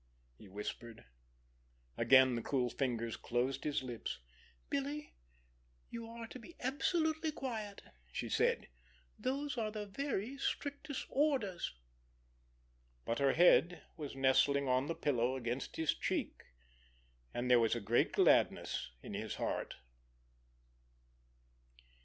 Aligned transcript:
he 0.35 0.47
whispered. 0.49 1.05
Again 1.95 2.33
the 2.33 2.41
cool 2.41 2.71
fingers 2.71 3.15
closed 3.15 3.63
his 3.65 3.83
lips. 3.83 4.17
"Billy, 4.67 5.13
you 5.91 6.07
are 6.07 6.25
to 6.29 6.39
be 6.39 6.55
absolutely 6.59 7.31
quiet," 7.31 7.83
she 8.11 8.27
said. 8.27 8.67
"Those 9.19 9.59
are 9.59 9.69
the 9.69 9.85
very 9.85 10.39
strictest 10.39 11.05
orders." 11.07 11.75
But 13.05 13.19
her 13.19 13.33
head 13.33 13.83
was 13.95 14.15
nestling 14.15 14.67
on 14.67 14.87
the 14.87 14.95
pillow 14.95 15.35
against 15.35 15.75
his 15.75 15.93
cheek, 15.93 16.45
and 17.31 17.47
there 17.47 17.59
was 17.59 17.75
a 17.75 17.79
great 17.79 18.11
gladness 18.11 18.89
in 19.03 19.13
his 19.13 19.35
heart. 19.35 19.75